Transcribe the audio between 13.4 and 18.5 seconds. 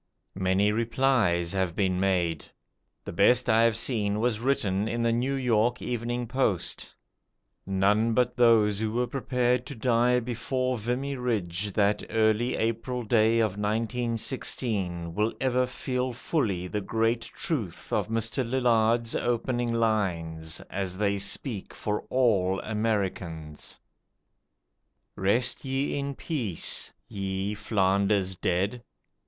1916 will ever feel fully the great truth of Mr.